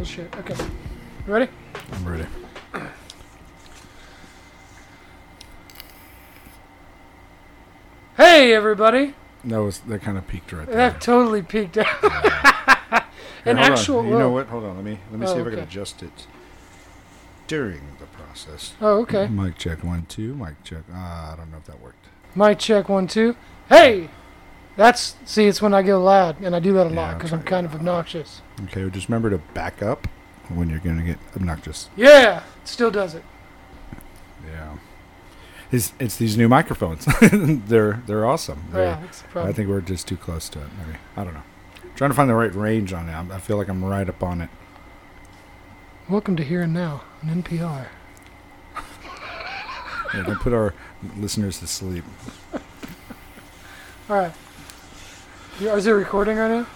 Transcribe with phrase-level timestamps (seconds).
[0.00, 0.34] Oh, bullshit.
[0.38, 0.56] Okay.
[1.26, 1.48] You ready?
[1.92, 2.24] I'm ready.
[8.16, 9.12] Hey, everybody.
[9.44, 10.76] That was that kind of peaked right there.
[10.76, 11.86] That totally peaked out.
[12.00, 13.72] Here, An hold on.
[13.72, 14.04] actual.
[14.06, 14.46] You know what?
[14.46, 14.76] Hold on.
[14.76, 16.26] Let me let me Oh, see if I can adjust it
[17.46, 18.72] during the process.
[18.80, 19.28] Oh, okay.
[19.28, 20.34] Mic check one two.
[20.34, 20.84] Mic check.
[20.94, 22.06] Ah, I don't know if that worked.
[22.34, 23.36] Mic check one, two.
[23.68, 24.08] Hey!
[24.76, 27.32] That's, see, it's when I go loud, and I do that a Yeah, lot because
[27.32, 28.40] I'm kind of obnoxious.
[28.64, 30.06] Okay, well, just remember to back up
[30.48, 31.88] when you're gonna get obnoxious.
[31.96, 32.42] Yeah!
[32.62, 33.22] It still does it.
[34.48, 34.76] Yeah.
[35.72, 37.06] It's, it's these new microphones.
[37.32, 38.64] they're they're awesome.
[38.72, 39.50] They're- Yeah, that's the problem.
[39.52, 40.66] I think we're just too close to it.
[40.86, 41.42] Maybe I don't know.
[41.94, 43.12] Trying to find the right range on it.
[43.12, 44.50] I'm- feel like I'm right up on it.
[46.08, 47.86] Welcome to Here and Now on NPR.
[50.12, 50.74] Yeah, don't put our
[51.16, 52.02] listeners to sleep.
[54.10, 54.32] All right.
[55.60, 56.66] Yeah, Is it recording right now?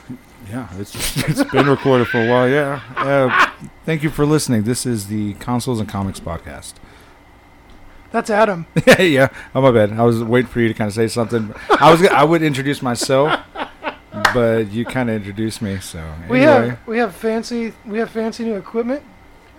[0.50, 0.94] Yeah, it's
[1.28, 2.48] it's been recorded for a while.
[2.48, 2.80] Yeah.
[2.96, 3.50] Uh,
[3.86, 4.64] thank you for listening.
[4.64, 6.74] This is the Consoles and Comics podcast.
[8.10, 8.66] That's Adam.
[8.86, 9.28] yeah, yeah.
[9.54, 9.92] Oh my bad.
[9.92, 11.54] I was waiting for you to kind of say something.
[11.70, 13.40] I was gonna- I would introduce myself,
[14.34, 15.78] but you kind of introduced me.
[15.80, 19.02] So We have we have fancy we have fancy new equipment.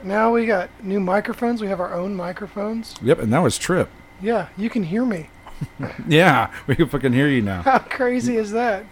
[0.04, 1.62] Now we got new microphones.
[1.62, 2.94] We have our own microphones.
[3.02, 3.17] yep.
[3.20, 3.89] And that was Trip.
[4.22, 5.30] Yeah, you can hear me.
[6.08, 7.62] Yeah, we can fucking hear you now.
[7.64, 8.86] How crazy is that?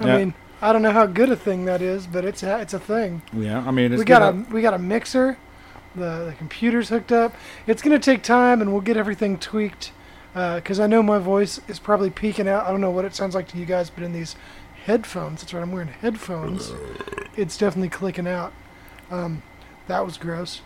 [0.00, 0.16] I Yeah.
[0.18, 2.78] mean, I don't know how good a thing that is, but it's a, it's a
[2.78, 3.22] thing.
[3.32, 5.36] Yeah, I mean, it's we got a we got a mixer.
[5.94, 7.34] The the computer's hooked up.
[7.66, 9.92] It's gonna take time, and we'll get everything tweaked.
[10.34, 12.66] Because I know my voice is probably peaking out.
[12.66, 14.36] I don't know what it sounds like to you guys, but in these
[14.84, 15.62] headphones, that's right.
[15.62, 16.72] I'm wearing headphones.
[17.38, 18.52] It's definitely clicking out.
[19.10, 19.42] Um,
[19.88, 20.60] that was gross.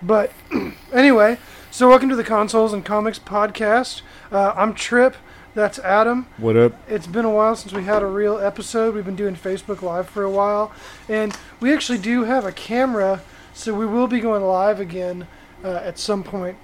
[0.00, 0.30] But
[0.92, 1.38] anyway,
[1.72, 4.02] so welcome to the Consoles and Comics podcast.
[4.30, 5.16] Uh, I'm Trip.
[5.54, 6.26] That's Adam.
[6.36, 6.74] What up?
[6.88, 8.94] It's been a while since we had a real episode.
[8.94, 10.72] We've been doing Facebook Live for a while,
[11.08, 13.22] and we actually do have a camera,
[13.54, 15.26] so we will be going live again
[15.64, 16.58] uh, at some point.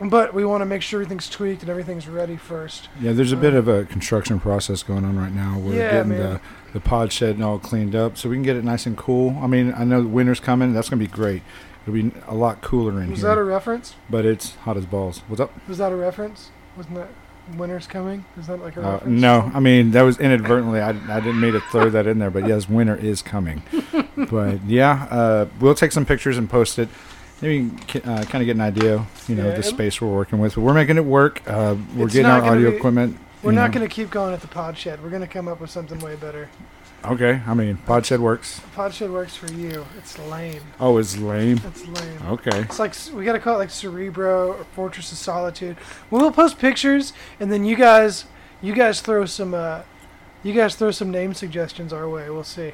[0.00, 2.88] But we want to make sure everything's tweaked and everything's ready first.
[3.00, 5.58] Yeah, there's a bit of a construction process going on right now.
[5.58, 6.18] We're Yeah, getting man.
[6.18, 6.40] the
[6.72, 9.38] the pod shed and all cleaned up so we can get it nice and cool.
[9.40, 10.72] I mean, I know winter's coming.
[10.72, 11.42] That's gonna be great.
[11.86, 13.28] It'll be a lot cooler in Was here.
[13.28, 13.94] that a reference?
[14.10, 15.20] but it's hot as balls.
[15.28, 15.52] What's up?
[15.68, 16.50] Was that a reference?
[16.76, 17.08] Wasn't that
[17.56, 18.24] winter's coming?
[18.38, 19.20] Is that like a Uh, reference?
[19.20, 20.80] no, I mean that was inadvertently.
[20.80, 23.62] I, I didn't mean to throw that in there, but yes, winter is coming.
[24.30, 26.88] but yeah, uh, we'll take some pictures and post it.
[27.42, 27.70] Maybe
[28.04, 30.54] uh, kind of get an idea, you know, Yeah, the space we're working with.
[30.54, 31.42] But we're making it work.
[31.46, 33.18] Uh, we're getting our audio be- equipment.
[33.42, 35.02] We're not going to keep going at the pod shed.
[35.02, 36.48] We're going to come up with something way better.
[37.06, 38.60] Okay, I mean, pod shed works.
[38.74, 39.84] Pod shed works for you.
[39.98, 40.62] It's lame.
[40.80, 41.60] Oh, it's lame.
[41.66, 42.18] It's lame.
[42.28, 42.60] Okay.
[42.60, 45.76] It's like we gotta call it like Cerebro or Fortress of Solitude.
[46.10, 48.24] We'll post pictures, and then you guys,
[48.62, 49.82] you guys throw some, uh,
[50.42, 52.30] you guys throw some name suggestions our way.
[52.30, 52.72] We'll see.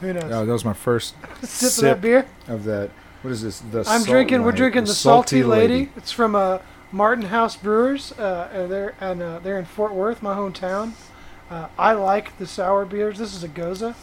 [0.00, 0.24] Who knows?
[0.32, 1.78] Oh, that was my first Sip, sip.
[1.78, 2.26] of that beer.
[2.48, 2.90] of that.
[3.22, 3.60] What is this?
[3.60, 4.44] The I'm drinking.
[4.44, 5.90] We're drinking the Salty Lady.
[5.96, 6.60] It's from uh,
[6.92, 8.12] Martin House Brewers.
[8.12, 10.92] Uh, and they're and uh, they're in Fort Worth, my hometown.
[11.50, 13.18] Uh, I like the sour beers.
[13.18, 13.94] This is a Gose,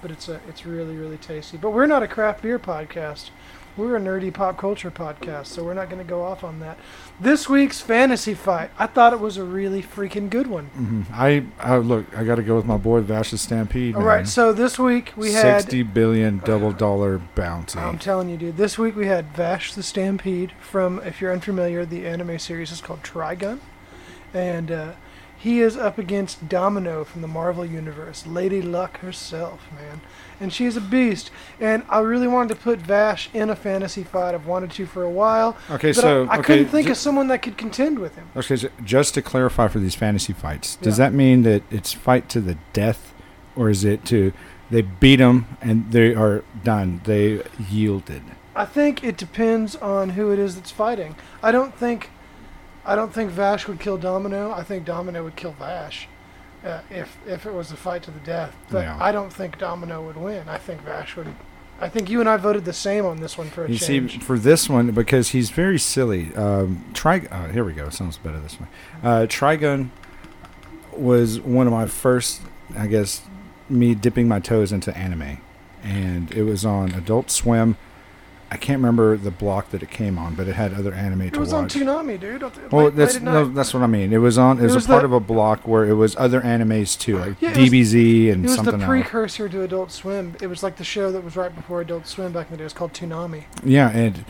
[0.00, 1.56] but it's a it's really really tasty.
[1.56, 3.30] But we're not a craft beer podcast.
[3.74, 6.76] We're a nerdy pop culture podcast, so we're not going to go off on that.
[7.18, 10.66] This week's fantasy fight, I thought it was a really freaking good one.
[10.66, 12.14] hmm I, I look.
[12.14, 13.94] I got to go with my boy Vash's Stampede.
[13.94, 14.08] All man.
[14.08, 15.62] right, so this week we had.
[15.62, 17.78] sixty billion double dollar bounty.
[17.78, 18.58] I'm telling you, dude.
[18.58, 22.82] This week we had Vash the Stampede from, if you're unfamiliar, the anime series is
[22.82, 23.58] called Trigun,
[24.34, 24.92] and uh,
[25.42, 30.00] he is up against Domino from the Marvel Universe, Lady Luck herself, man,
[30.40, 31.32] and she's a beast.
[31.58, 34.34] And I really wanted to put Vash in a fantasy fight.
[34.36, 36.92] I've wanted to for a while, okay, but so I, I okay, couldn't think ju-
[36.92, 38.28] of someone that could contend with him.
[38.36, 41.06] Okay, so just to clarify for these fantasy fights, does Yeah.
[41.06, 43.12] that mean that it's fight to the death,
[43.56, 44.32] or is it to
[44.70, 47.00] they beat them and they are done?
[47.04, 48.22] They yielded.
[48.54, 51.16] I think it depends on who it is that's fighting.
[51.42, 52.10] I don't think,
[52.84, 54.50] I don't think Vash would kill Domino.
[54.52, 56.08] I think Domino would kill Vash,
[56.64, 58.54] uh, if if it was a fight to the death.
[58.70, 58.96] But Yeah.
[59.00, 60.48] I don't think Domino would win.
[60.48, 61.28] I think Vash would.
[61.80, 64.06] I think you and I voted the same on this one for a You see,
[64.06, 66.34] for this one because he's very silly.
[66.36, 67.26] Um, Tri.
[67.30, 67.88] Uh, here we go.
[67.88, 68.66] Sounds better this way.
[69.02, 69.90] Uh, Trigun
[70.92, 72.42] was one of my first,
[72.76, 73.22] I guess,
[73.68, 75.38] me dipping my toes into anime,
[75.82, 77.76] and it was on Adult Swim.
[78.52, 81.32] I can't remember the block that it came on, but it had other anime it
[81.32, 81.74] to was on watch.
[81.74, 82.42] Toonami, dude.
[82.42, 84.12] Late- Well, late that's at no, that's what I mean.
[84.12, 84.58] It was on.
[84.58, 87.16] It was, was a part the- of a block where it was other animes too,
[87.18, 88.88] like Yeah, it was- DBZ and It was something the else.
[88.90, 90.36] precursor to Adult Swim.
[90.42, 92.64] It was like the show that was right before Adult Swim back in the day.
[92.64, 93.44] It was called Toonami.
[93.64, 94.22] Yeah, and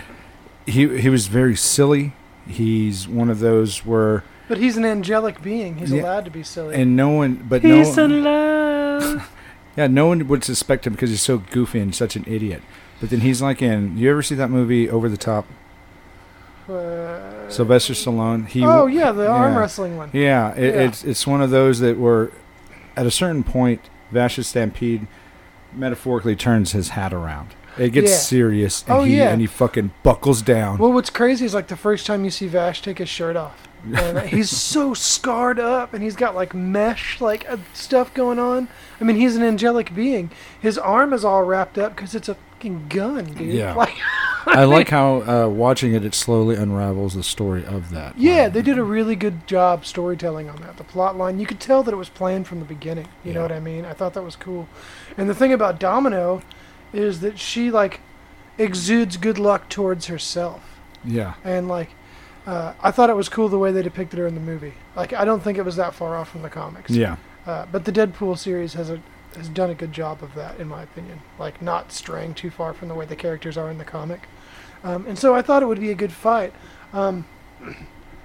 [0.67, 2.13] he he was very silly.
[2.47, 5.79] He's one of those where But he's an angelic being.
[5.79, 6.03] He's Yeah.
[6.03, 6.77] allowed to be silly.
[6.77, 9.29] and no one, but he's no, in love.
[9.77, 12.63] Yeah, no one would suspect him because he's so goofy and such an idiot.
[13.03, 13.99] But then he's like in.
[13.99, 15.45] You ever see that movie Over the Top?
[16.69, 18.47] Uh, Sylvester Stallone.
[18.47, 18.65] He.
[18.65, 20.11] oh yeah, the arm wrestling one.
[20.13, 20.81] Yeah, it, Yeah.
[20.83, 22.31] it's it's one of those that were,
[22.97, 23.81] at a certain point,
[24.13, 25.07] Vash's Stampede,
[25.75, 27.51] metaphorically turns his hat around.
[27.77, 28.17] It gets Yeah.
[28.19, 29.31] serious, and Oh, he yeah.
[29.31, 30.79] and he fucking buckles down.
[30.79, 33.67] Well, what's crazy is like the first time you see Vash take his shirt off,
[33.93, 38.69] and he's so scarred up, and he's got like mesh like uh, stuff going on.
[39.01, 40.31] I mean, he's an angelic being.
[40.61, 43.55] His arm is all wrapped up because it's a fucking gun, dude.
[43.55, 43.75] Yeah.
[44.45, 48.19] Like, I like how uh, watching it, it slowly unravels the story of that.
[48.19, 50.79] yeah, Um, they did a really good job storytelling on that.
[50.79, 53.07] The plot line, you could tell that it was planned from the beginning.
[53.25, 53.85] You know what I mean?
[53.85, 54.69] I thought that was cool.
[55.17, 56.43] And the thing about Domino
[56.93, 58.01] is that she like
[58.59, 60.81] exudes good luck towards herself.
[61.05, 61.91] Yeah, and like
[62.45, 64.75] uh, I thought it was cool the way they depicted her in the movie.
[64.97, 66.91] Like I don't think it was that far off from the comics.
[66.91, 67.17] yeah.
[67.47, 69.01] Uh, but the Deadpool series has a
[69.37, 71.21] has done a good job of that, in my opinion.
[71.39, 74.29] Like not straying too far from the way the characters are in the comic.
[74.85, 76.53] Um, and so I thought it would be a good fight.
[76.93, 77.27] Um,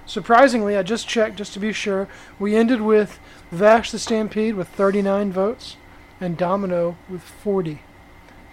[0.06, 2.08] surprisingly, I just checked just to be sure.
[2.38, 3.20] We ended with
[3.50, 5.76] Vash the Stampede with 39 votes,
[6.20, 7.80] and Domino with 40.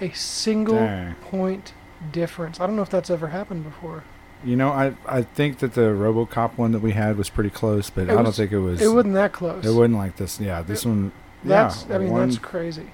[0.01, 1.16] A single Dang.
[1.16, 1.74] point
[2.12, 2.60] difference.
[2.60, 4.04] I don't know if that's ever happened before.
[4.44, 7.90] You know, I I think that the RoboCop one that we had was pretty close,
[7.90, 8.81] but It I don't think it was.
[8.81, 9.66] It wasn't that close.
[9.66, 10.40] It wasn't like this.
[10.40, 11.13] Yeah, this one.
[11.50, 11.86] That's.
[11.88, 12.88] yeah, I mean, one- that's crazy.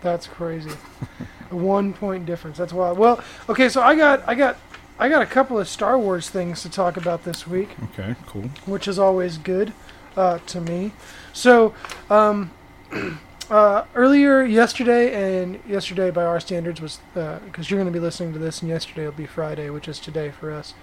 [0.00, 0.70] That's crazy.
[1.50, 2.58] one point difference.
[2.58, 2.98] That's wild.
[2.98, 3.68] Well, okay.
[3.68, 4.56] So I got, I got,
[4.98, 8.50] I got a couple of Star Wars things to talk about this week, Okay, cool.
[8.66, 9.72] which is always good
[10.16, 10.92] uh, to me.
[11.32, 11.74] So,
[12.10, 12.50] um,
[13.50, 18.32] uh, earlier yesterday, and yesterday by our standards was because you're going to be listening
[18.32, 20.74] to this, and yesterday will be Friday, which is today for us.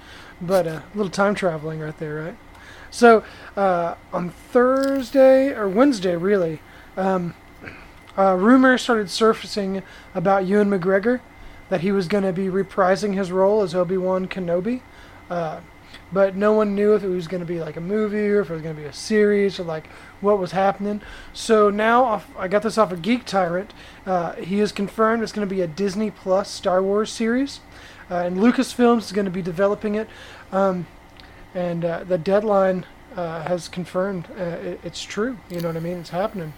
[0.41, 2.37] But uh, a little time traveling right there, right?
[2.91, 3.23] So
[3.55, 6.61] uh, on Thursday or Wednesday, really,
[6.99, 7.33] um,
[8.17, 9.81] uh, rumors started surfacing
[10.13, 11.21] about Ewan McGregor
[11.69, 14.81] that he was going to be reprising his role as Obi Wan Kenobi.
[15.29, 15.61] Uh,
[16.11, 18.49] but no one knew if it was going to be like a movie or if
[18.49, 19.87] it was going to be a series or like
[20.21, 21.01] what was happening.
[21.33, 23.73] So now off, I got this off of Geek Tyrant.
[24.05, 27.59] Uh, he has confirmed it's going to be a Disney Plus Star Wars series,
[28.09, 30.09] uh, and Lucasfilms is going to be developing it.
[30.51, 30.87] Um,
[31.53, 32.85] and uh, the deadline
[33.15, 35.37] uh, has confirmed it, it's true.
[35.49, 35.97] You know what I mean?
[35.97, 36.53] It's happening.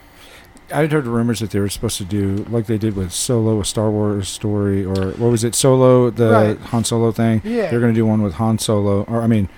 [0.74, 3.66] I'd heard rumors that they were supposed to do like they did with Solo, a
[3.66, 6.58] Star Wars story, or what was it, Solo, the Right.
[6.60, 7.42] Han Solo thing.
[7.44, 7.70] Yeah.
[7.70, 9.50] They're going to do one with Han Solo, or I mean,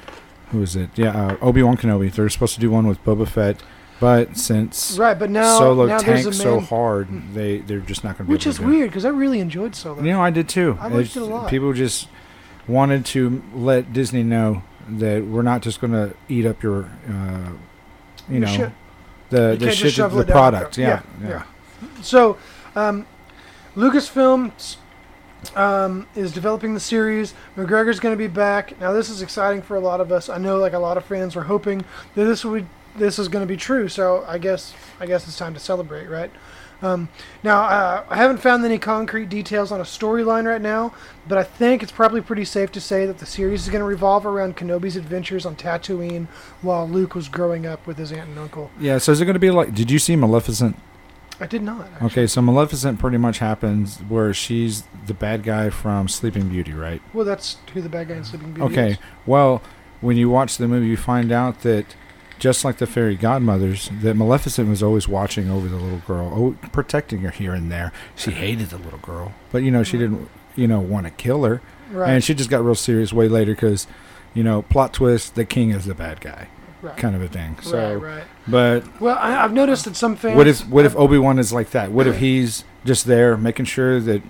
[0.52, 0.90] who is it?
[0.96, 2.12] Yeah, uh, Obi Wan Kenobi.
[2.14, 3.62] They're supposed to do one with Boba Fett,
[4.00, 8.26] but since Right, but now Solo now tanked so hard, they they're just not going
[8.26, 8.34] to be.
[8.34, 8.72] which is to do it.
[8.72, 10.02] weird because I really enjoyed Solo.
[10.02, 10.78] You know, I did too.
[10.80, 11.50] I liked it a lot.
[11.50, 12.08] People just
[12.68, 17.50] wanted to let Disney know that we're not just going to eat up your, uh,
[18.30, 18.72] you Your know, shit.
[19.34, 20.78] The the shit, the product.
[20.78, 21.02] Yeah.
[21.22, 21.44] Yeah, yeah.
[22.02, 22.38] So,
[22.76, 23.06] um,
[23.76, 24.52] Lucasfilm
[25.56, 27.34] um, is developing the series.
[27.58, 28.80] McGregor's going to be back.
[28.80, 30.30] Now, this is exciting for a lot of us.
[30.30, 31.84] I know, like a lot of fans were hoping
[32.16, 33.90] that this would this is going to be true.
[33.90, 36.32] So, I guess I guess it's time to celebrate, right?
[36.84, 37.08] Um,
[37.44, 40.94] now, uh, I haven't found any concrete details on a storyline right now,
[41.28, 43.86] but I think it's probably pretty safe to say that the series is going to
[43.86, 46.28] revolve around Kenobi's adventures on Tatooine
[46.62, 48.70] while Luke was growing up with his aunt and uncle.
[48.80, 48.98] Yeah.
[48.98, 49.74] So is it going to be like?
[49.74, 50.76] Did you see Maleficent?
[51.40, 51.88] I did not.
[51.94, 52.06] Actually.
[52.08, 57.02] Okay, so Maleficent pretty much happens where she's the bad guy from Sleeping Beauty, right?
[57.14, 58.92] Well, that's who the bad guy in Sleeping Beauty Okay.
[58.92, 58.98] is.
[59.26, 59.62] Well,
[60.00, 61.96] when you watch the movie, you find out that
[62.44, 66.68] just like the fairy godmothers, that Maleficent was always watching over the little girl, oh,
[66.74, 67.94] protecting her here and there.
[68.18, 71.46] She hated the little girl, but you know she didn't, you know, want to kill
[71.46, 72.10] her, Right.
[72.10, 73.88] and she just got real serious way later because,
[74.34, 76.50] you know, plot twist: the king is the bad guy,
[76.82, 76.98] right.
[76.98, 77.56] kind of a thing.
[77.62, 78.24] So, right, right.
[78.46, 80.36] but Well, I, I've noticed that some fans.
[80.36, 81.92] what if what if Obi Wan is like that?
[81.94, 84.22] What if he's just there making sure that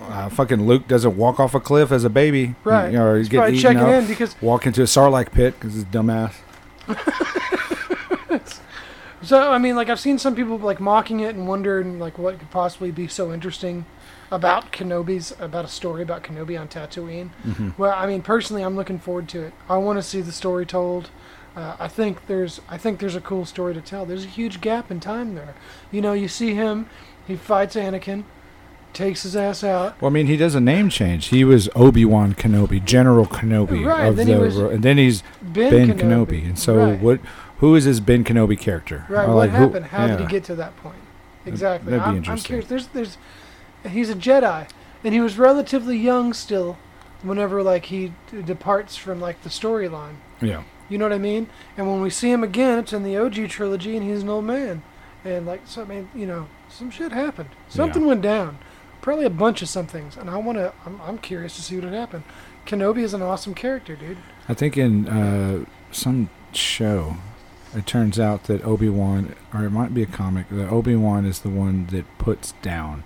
[0.00, 2.94] uh, fucking Luke doesn't walk off a cliff as a baby, Right.
[2.94, 5.74] Or He's get probably eaten checking up, in because walk into a Sarlacc pit because
[5.74, 6.32] he's dumbass.
[9.22, 12.38] so I mean, like I've seen some people like mocking it and wondering like what
[12.38, 13.84] could possibly be so interesting
[14.30, 17.30] about Kenobi's about a story about Kenobi on Tatooine.
[17.44, 17.76] Mhm.
[17.78, 19.52] Well, I mean, personally, I'm looking forward to it.
[19.68, 21.10] I want to see the story told.
[21.56, 24.06] Uh, I think there's I think there's a cool story to tell.
[24.06, 25.54] There's a huge gap in time there.
[25.90, 26.88] You know, you see him,
[27.26, 28.22] he fights Anakin,
[28.94, 30.00] takes his ass out.
[30.00, 31.26] Well, I mean, he does a name change.
[31.26, 34.98] He was Obi Wan Kenobi, General Kenobi Right, of then the, he was and then
[34.98, 36.00] he's Ben, Ben Kenobi.
[36.42, 36.44] Kenobi.
[36.46, 37.00] And so, Right.
[37.00, 37.20] what?
[37.58, 39.04] Who is this Ben Kenobi character?
[39.08, 39.24] Right.
[39.24, 39.86] Or, what like, who- happened?
[39.86, 40.28] How did he yeah.
[40.30, 40.96] get to that point?
[41.46, 41.90] Exactly.
[41.90, 42.68] that'd be I'm, I'm curious.
[42.68, 43.16] There's, there's,
[43.88, 44.68] he's a Jedi,
[45.04, 46.76] and he was relatively young still,
[47.22, 50.16] whenever like he d- departs from like the storyline.
[50.40, 50.62] Yeah.
[50.88, 51.48] You know what I mean?
[51.76, 54.44] And when we see him again, it's in the OG trilogy, and he's an old
[54.44, 54.82] man.
[55.24, 57.50] and like so I mean you know some shit happened.
[57.68, 58.58] Something went down.
[59.00, 60.72] Probably a bunch of somethings, and I want to.
[60.84, 62.24] I'm, I'm curious to see what had happened.
[62.66, 64.18] Kenobi is an awesome character, dude.
[64.48, 67.16] I think in uh, some show,
[67.74, 71.24] it turns out that Obi Wan, or it might be a comic, that Obi Wan
[71.24, 73.04] is the one that puts down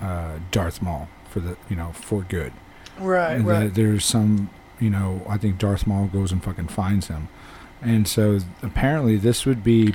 [0.00, 2.52] uh, Darth Maul for the you know for good.
[2.98, 3.74] Right, and right.
[3.74, 7.28] there's some you know I think Darth Maul goes and fucking finds him,
[7.82, 9.94] and so apparently this would be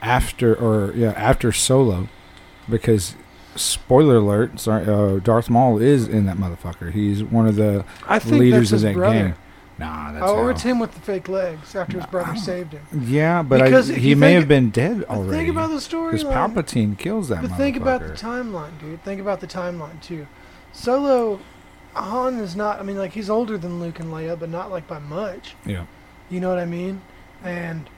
[0.00, 2.08] after or yeah after Solo,
[2.68, 3.16] because
[3.56, 6.92] spoiler alert, sorry, uh, Darth Maul is in that motherfucker.
[6.92, 9.14] He's one of the I think leaders of that brother.
[9.14, 9.34] gang.
[9.78, 12.72] Nah, that's Oh, or how- it's him with the fake legs after his brother saved
[12.74, 12.82] him.
[13.06, 15.30] Yeah, but I, he may have been dead already.
[15.38, 16.12] think about the story.
[16.12, 19.02] Because Palpatine kills that But think about the timeline, dude.
[19.02, 20.26] Think about the timeline too.
[20.72, 21.40] Solo,
[21.94, 22.80] Han is not.
[22.80, 25.54] I mean, like he's older than Luke and Leia, but not like by much.
[25.66, 25.84] Yeah.
[26.30, 27.02] You know what I mean?
[27.44, 27.88] And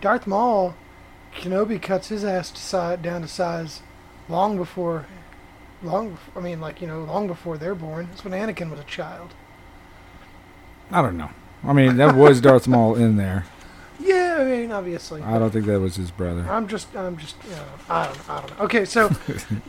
[0.00, 0.74] Darth Maul,
[1.36, 3.82] Kenobi cuts his ass to size, down to size
[4.28, 5.06] long before,
[5.82, 6.18] long.
[6.36, 8.08] I mean, like you know, long before they're born.
[8.10, 9.34] That's when Anakin was a child.
[10.90, 11.30] I don't know.
[11.64, 13.44] I mean, that was Darth Maul in there.
[14.00, 15.22] Yeah, I mean, obviously.
[15.22, 16.46] I don't think that was his brother.
[16.48, 18.64] I'm just, I'm just, you know, I don't, I don't know.
[18.66, 19.10] Okay, so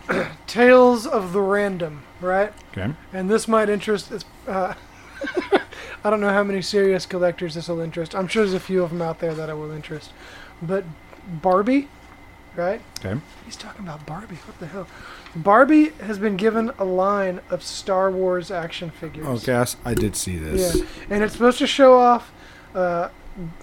[0.47, 2.53] Tales of the Random, right?
[2.71, 2.93] Okay.
[3.11, 4.23] And this might interest.
[4.47, 4.75] Uh,
[6.03, 8.13] I don't know how many serious collectors this will interest.
[8.13, 10.11] I'm sure there's a few of them out there that it will interest.
[10.61, 10.85] But
[11.41, 11.87] Barbie,
[12.55, 12.81] right?
[12.99, 13.19] Okay.
[13.45, 14.35] He's talking about Barbie.
[14.35, 14.87] What the hell?
[15.35, 19.25] Barbie has been given a line of Star Wars action figures.
[19.47, 20.75] Okay, I did see this.
[20.75, 22.31] Yeah, and it's supposed to show off
[22.73, 23.09] uh,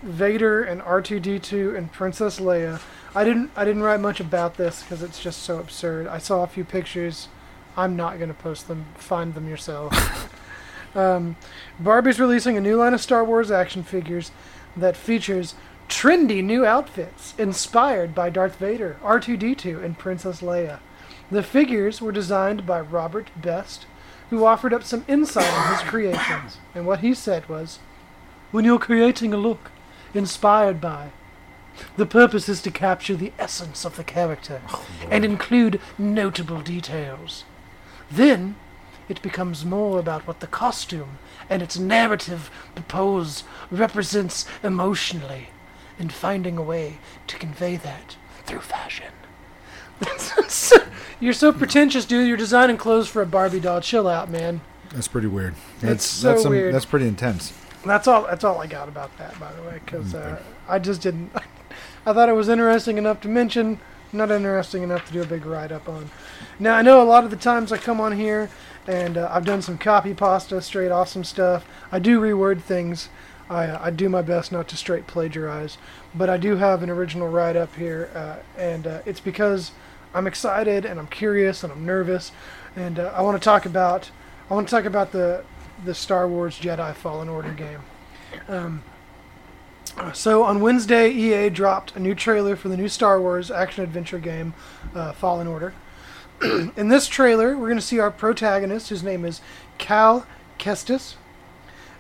[0.03, 2.81] Vader and R2D2 and Princess Leia.
[3.15, 6.07] I didn't I didn't write much about this because it's just so absurd.
[6.07, 7.29] I saw a few pictures.
[7.77, 8.87] I'm not gonna post them.
[8.95, 9.93] Find them yourself.
[10.95, 11.37] um,
[11.81, 14.31] Barbie's releasing a new line of Star Wars action figures
[14.77, 15.55] that features
[15.89, 20.81] trendy new outfits inspired by Darth Vader, R2D2, and Princess Leia.
[21.31, 23.87] The figures were designed by Robert Best,
[24.31, 26.59] who offered up some insight on his creations.
[26.75, 27.79] And what he said was,
[28.51, 29.71] When you're creating a look
[30.15, 31.11] inspired by,
[31.97, 37.45] the purpose is to capture the essence of the character oh, and include notable details.
[38.11, 38.57] Then
[39.09, 41.19] it becomes more about what the costume
[41.51, 45.49] and its narrative purpose represents emotionally
[45.99, 49.13] and finding a way to convey that through fashion.
[51.21, 52.29] You're so pretentious, dude.
[52.29, 53.81] You're designing clothes for a Barbie doll.
[53.81, 54.61] Chill out, man.
[54.91, 55.55] That's pretty weird.
[55.77, 56.75] It's That's so that's some, weird.
[56.75, 57.53] That's pretty intense.
[57.85, 58.25] That's all.
[58.25, 61.33] That's all I got about that, by the way, because uh, I just didn't.
[62.07, 63.81] I thought it was interesting enough to mention,
[64.13, 66.11] not interesting enough to do a big write up on.
[66.59, 68.49] Now I know a lot of the times I come on here
[68.87, 71.67] and uh, I've done some copy pasta, straight awesome stuff.
[71.91, 73.09] I do reword things.
[73.49, 75.79] I, I do my best not to straight plagiarize,
[76.15, 79.73] but I do have an original write up here, uh, and uh, it's because
[80.15, 82.33] I'm excited and I'm curious and I'm nervous,
[82.75, 84.11] and uh, I want to talk about
[84.49, 85.45] I want to talk about the
[85.85, 87.81] the Star Wars Jedi Fallen Order game.
[88.49, 88.83] Um,
[90.13, 94.19] so on Wednesday, EA dropped a new trailer for the new Star Wars action adventure
[94.19, 94.55] game,
[94.95, 95.75] uh, Fallen Order.
[96.77, 99.41] In this trailer, we're going to see our protagonist, whose name is
[99.79, 100.27] Cal
[100.59, 101.15] Kestis,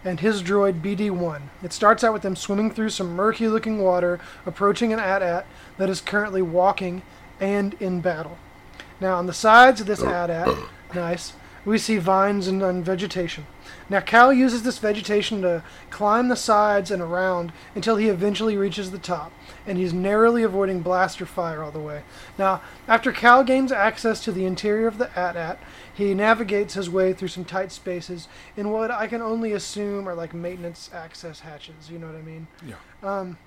[0.07, 1.43] and his droid BD-1.
[1.63, 5.47] It starts out with them swimming through some murky-looking water, approaching an AT-AT
[5.79, 7.03] that is currently walking
[7.41, 8.39] and in battle.
[9.01, 10.09] Now, on the sides of this oh.
[10.09, 10.49] AT-AT,
[10.95, 11.33] nice,
[11.65, 13.47] we see vines and, and vegetation.
[13.91, 18.93] Now, Cal uses this vegetation to climb the sides and around until he eventually reaches
[18.93, 19.33] the top,
[19.67, 22.03] and he's narrowly avoiding blaster fire all the way.
[22.39, 25.59] Now, after Cal gains access to the interior of the AT-AT,
[25.97, 30.15] he navigates his way through some tight spaces in what I can only assume are
[30.15, 31.91] like maintenance access hatches.
[31.91, 32.47] You know what I mean?
[32.67, 32.75] Yeah.
[33.03, 33.39] Um,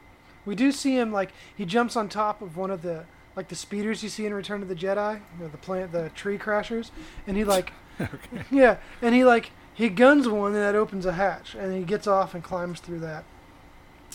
[0.46, 3.56] we do see him like he jumps on top of one of the like the
[3.56, 6.90] speeders you see in Return of the Jedi, you know, the plant, the tree crashers,
[7.28, 7.72] and he like,
[8.52, 12.08] yeah, and he like he guns one and that opens a hatch, and he gets
[12.08, 13.24] off and climbs through that.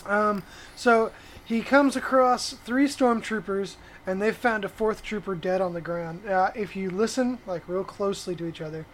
[0.07, 0.43] Um,
[0.75, 1.13] so
[1.45, 6.27] he comes across three stormtroopers, and they've found a fourth trooper dead on the ground.
[6.27, 8.87] Uh, if you listen like real closely to each other,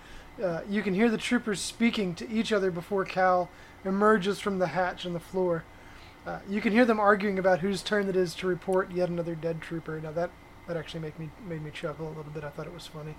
[0.42, 3.50] uh, you can hear the troopers speaking to each other before Cal
[3.84, 5.64] emerges from the hatch in the floor.
[6.26, 9.34] Uh, you can hear them arguing about whose turn it is to report yet another
[9.34, 10.00] dead trooper.
[10.00, 10.30] Now that
[10.70, 12.44] that actually made me made me chuckle a little bit.
[12.44, 13.16] I thought it was funny.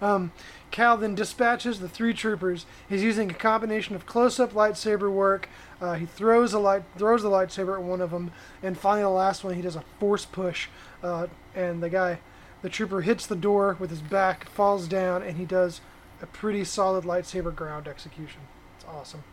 [0.00, 0.30] Um,
[0.70, 2.64] Cal then dispatches the three troopers.
[2.88, 5.48] He's using a combination of close-up lightsaber work.
[5.80, 8.30] Uh, he throws a light throws the lightsaber at one of them,
[8.62, 10.68] and finally the last one he does a force push,
[11.02, 11.26] uh,
[11.56, 12.20] and the guy,
[12.62, 15.80] the trooper hits the door with his back, falls down, and he does
[16.22, 18.42] a pretty solid lightsaber ground execution.
[18.76, 19.24] It's awesome.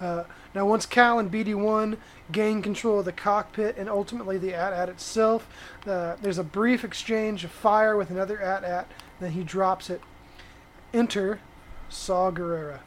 [0.00, 0.24] Uh,
[0.54, 1.96] now, once Cal and BD1
[2.30, 5.48] gain control of the cockpit and ultimately the AT-AT itself,
[5.86, 8.88] uh, there's a brief exchange of fire with another AT-AT,
[9.20, 10.00] then he drops it.
[10.94, 11.40] Enter
[11.88, 12.80] Saw Gerrera.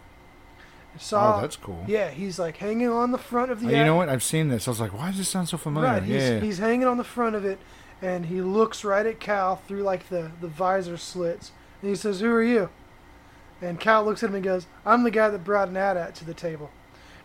[0.97, 1.85] Saw, oh, that's cool.
[1.87, 3.67] yeah, he's like hanging on the front of the.
[3.67, 4.09] Oh, you know what?
[4.09, 4.67] I've seen this.
[4.67, 5.89] I was like, why does this sound so familiar?
[5.89, 6.39] Right, he's, yeah.
[6.41, 7.59] he's hanging on the front of it,
[8.01, 12.19] and he looks right at Cal through like the, the visor slits, and he says,
[12.19, 12.69] "Who are you?"
[13.61, 16.25] And Cal looks at him and goes, "I'm the guy that brought an AT-AT to
[16.25, 16.71] the table."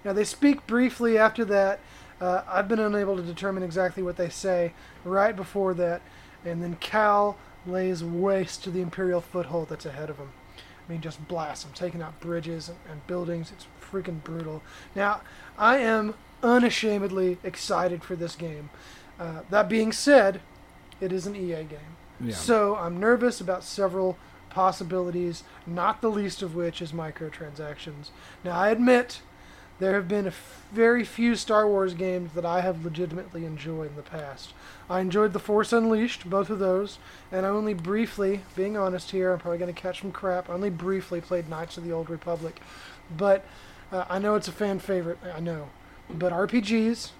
[0.06, 1.80] Now they speak briefly after that.
[2.20, 4.72] Uh, I've been unable to determine exactly what they say
[5.04, 6.00] right before that,
[6.44, 7.36] and then Cal
[7.66, 10.30] lays waste to the Imperial foothold that's ahead of him.
[10.56, 13.50] I mean, just blasts them, taking out bridges and, and buildings.
[13.50, 14.62] It's freaking brutal.
[14.94, 15.22] Now,
[15.58, 18.70] I am unashamedly excited for this game.
[19.18, 20.40] Uh, that being said,
[21.00, 21.96] it is an EA game.
[22.20, 22.32] yeah.
[22.32, 24.16] So I'm nervous about several
[24.50, 28.10] possibilities, not the least of which is microtransactions.
[28.44, 29.20] Now, I admit
[29.78, 33.90] there have been a f- very few Star Wars games that I have legitimately enjoyed
[33.90, 34.52] in the past.
[34.88, 36.98] I enjoyed The Force Unleashed, both of those,
[37.30, 40.54] and I only briefly, being honest here, I'm probably going to catch some crap, I
[40.54, 42.60] only briefly played Knights of the Old Republic.
[43.16, 43.44] But
[43.92, 45.68] uh, I know it's a fan favorite, I know.
[46.08, 47.10] But RPGs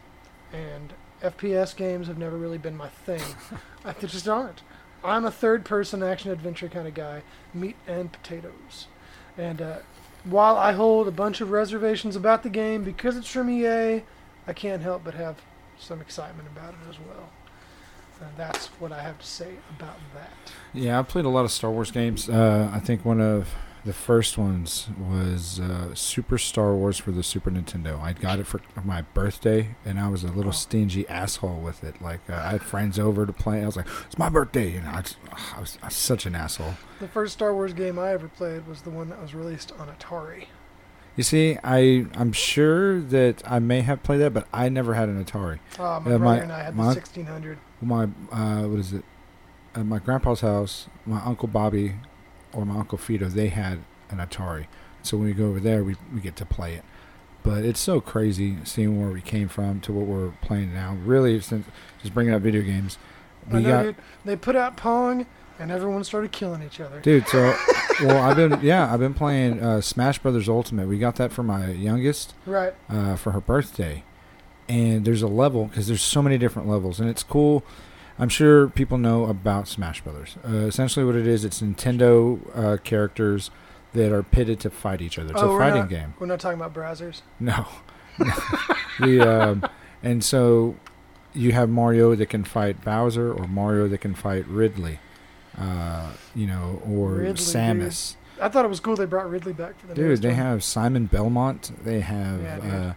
[0.53, 3.23] and FPS games have never really been my thing.
[3.85, 4.63] I, they just aren't.
[5.05, 7.23] I'm a third person action adventure kind of guy,
[7.55, 8.87] meat and potatoes.
[9.39, 9.79] And uh,
[10.29, 14.03] while I hold a bunch of reservations about the game because it's from EA,
[14.47, 15.37] I can't help but have
[15.79, 17.31] some excitement about it as well.
[18.21, 20.31] And that's what I have to say about that.
[20.73, 22.29] Yeah, I played a lot of Star Wars games.
[22.29, 23.55] Uh, I think one of
[23.87, 27.99] the first ones was uh, Super Star Wars for the Super Nintendo.
[28.01, 30.53] I got it for my birthday, and I was a little Oh.
[30.53, 32.03] stingy asshole with it.
[32.03, 33.63] Like uh, I had friends over to play.
[33.63, 35.17] I was like, "It's my birthday," and I, just,
[35.57, 36.75] I, was, I was such an asshole.
[37.01, 39.89] The first Star Wars game I ever played was the one that was released on
[39.89, 40.47] Atari.
[41.15, 45.09] You see, I I'm sure that I may have played that, but I never had
[45.09, 45.61] an Atari.
[45.79, 47.59] Uh, my Yeah, brother my- and I had my- the 1600.
[47.81, 49.05] My uh, what is it?
[49.75, 51.95] At my grandpa's house, my uncle Bobby
[52.57, 54.67] or my uncle Fido, they had an Atari.
[55.03, 56.85] So when we go over there, we we get to play it.
[57.43, 60.97] But it's so crazy seeing where we came from to what we're playing now.
[61.05, 61.67] Really, since
[62.03, 62.99] just bringing up video games,
[63.51, 63.97] we know, got dude.
[64.25, 65.27] They put out Pong,
[65.61, 66.99] and everyone started killing each other.
[67.01, 67.29] dude.
[67.29, 67.55] So
[68.03, 70.89] well, I've been yeah, I've been playing uh, Smash Brothers Ultimate.
[70.89, 72.35] We got that for my youngest.
[72.47, 72.75] Right.
[72.89, 74.03] uh, for her birthday.
[74.69, 77.63] And there's a level because there's so many different levels, and it's cool.
[78.19, 80.37] I'm sure people know about Smash Brothers.
[80.47, 83.51] Uh, essentially, what it is, it's Nintendo uh, characters
[83.93, 85.33] that are pitted to fight each other.
[85.33, 86.15] It's Oh, a fighting not- game.
[86.19, 87.21] We're not talking about browsers.
[87.41, 87.67] No,
[89.01, 89.67] the um,
[90.03, 90.77] and so
[91.35, 94.99] you have Mario that can fight Bowser, or Mario that can fight Ridley,
[95.59, 98.17] uh, you know, or Ridley, Samus.
[98.41, 100.37] I thought it was cool they brought Ridley back for the Dude, they one.
[100.37, 101.73] have Simon Belmont.
[101.85, 102.95] They have Yeah,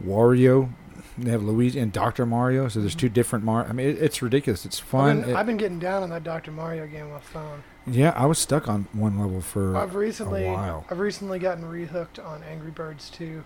[0.00, 0.70] uh, Wario.
[1.18, 2.68] They have Luigi and Doctor Mario.
[2.68, 3.66] So there's two different Mar.
[3.68, 4.64] I mean, it, it's ridiculous.
[4.64, 5.20] It's I've fun.
[5.22, 6.50] been, It- I've been getting down on that Dr.
[6.52, 7.62] Mario game on my phone.
[7.86, 9.76] yeah, I was stuck on one level for.
[9.76, 10.84] I've recently a while.
[10.90, 13.44] I've recently gotten rehooked on Angry Birds 2.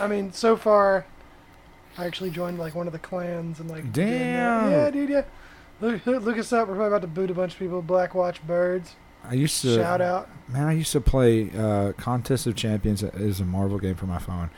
[0.00, 1.04] I mean, so far,
[1.98, 3.92] I actually joined like one of the clans and like.
[3.92, 4.70] Damn.
[4.70, 5.10] Yeah, dude.
[5.10, 5.22] Yeah.
[5.80, 6.68] Look, look us up.
[6.68, 7.82] We're probably about to boot a bunch of people.
[7.82, 8.94] Black Watch Birds.
[9.24, 9.76] I used to.
[9.76, 10.28] Shout out.
[10.48, 14.18] Man, I used to play uh, Contest of Champions is a Marvel game for my
[14.18, 14.50] phone.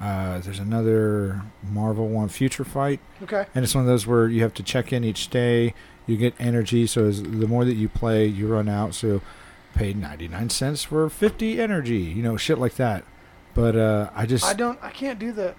[0.00, 3.46] Uh, there's another Marvel one, Future Fight, Okay.
[3.54, 5.74] and it's one of those where you have to check in each day.
[6.06, 8.94] You get energy, so as the more that you play, you run out.
[8.94, 9.20] So,
[9.74, 13.04] pay 99 cents for 50 energy, you know, shit like that.
[13.54, 14.78] But uh, I just I don't.
[14.82, 15.54] I can't do the.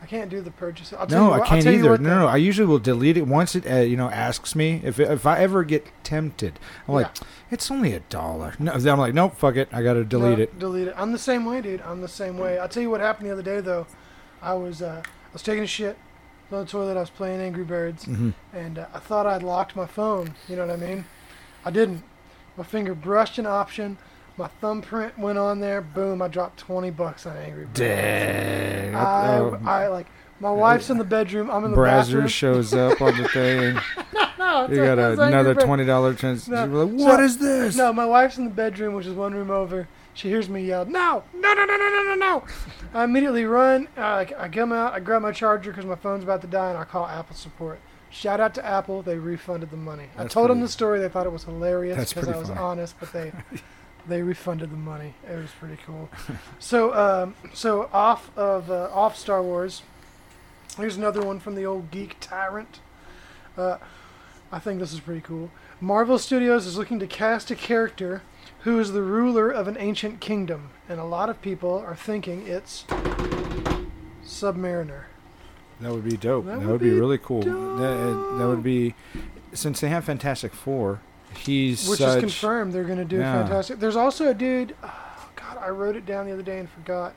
[0.00, 0.92] I can't do the purchase.
[0.92, 1.90] I'll tell no, you what, I I'll can't either.
[1.90, 4.80] what, no, no, I usually will delete it once it uh, you know asks me
[4.84, 6.58] if if I ever get tempted.
[6.86, 7.08] I'm like,
[7.50, 8.54] it's only a dollar.
[8.58, 10.58] No, then I'm like, nope, fuck it, I gotta delete No, it.
[10.58, 10.94] Delete it.
[10.96, 11.80] I'm the same way, dude.
[11.82, 12.58] I'm the same way.
[12.58, 13.86] I'll tell you what happened the other day though.
[14.40, 15.98] I was uh, I was taking a shit
[16.52, 16.96] on the toilet.
[16.96, 20.34] I was playing Angry Birds, hmm and uh, I thought I'd locked my phone.
[20.48, 21.04] You know what I mean?
[21.64, 22.04] I didn't.
[22.56, 23.98] My finger brushed an option.
[24.36, 25.80] My thumbprint went on there.
[25.80, 26.22] Boom!
[26.22, 27.80] I dropped twenty bucks on Angry Birds.
[27.80, 28.67] Dang.
[28.98, 30.06] I, Oh, I like.
[30.40, 31.50] My wife's in the bedroom.
[31.50, 32.26] I'm in the Brazzers bathroom.
[32.28, 33.74] shows up on the thing.
[34.38, 36.48] no, You got Angry another twenty dollar trans.
[36.48, 37.76] No, You're like, so- what is this?
[37.76, 39.88] No, my wife's in the bedroom, which is one room over.
[40.14, 42.44] She hears me yell, "No, no, no, no, no, no, no, no!"
[42.94, 43.88] I immediately run.
[43.96, 44.92] Uh, I come out.
[44.92, 47.78] I grab my charger because my phone's about to die, and I call Apple support.
[48.10, 49.02] Shout out to Apple.
[49.02, 50.04] They refunded the money.
[50.16, 50.98] I That's told them the story.
[50.98, 52.60] They thought it was hilarious because I was funny.
[52.60, 53.32] honest, but they
[54.08, 55.14] they refunded the money.
[55.30, 56.08] It was pretty cool.
[56.58, 59.82] so um, so off of uh, off Star Wars.
[60.76, 62.80] Here's another one from the old geek tyrant.
[63.56, 63.78] Uh,
[64.52, 65.50] I think this is pretty cool.
[65.80, 68.22] Marvel Studios is looking to cast a character
[68.60, 72.46] who is the ruler of an ancient kingdom, and a lot of people are thinking
[72.46, 72.84] it's
[74.24, 75.04] Submariner.
[75.80, 76.44] That would be dope.
[76.46, 77.42] That That, would would be, be really cool.
[77.42, 78.94] That, that would be
[79.52, 81.00] since they have Fantastic Four.
[81.36, 83.42] He's Which such, is confirmed they're going to do Yeah.
[83.42, 83.78] fantastic.
[83.80, 84.74] There's also a dude.
[84.82, 87.14] Oh God, I wrote it down the other day and forgot.